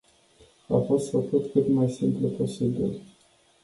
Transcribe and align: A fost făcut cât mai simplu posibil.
A 0.67 0.77
fost 0.85 1.09
făcut 1.09 1.51
cât 1.51 1.67
mai 1.67 1.89
simplu 1.89 2.27
posibil. 2.29 3.01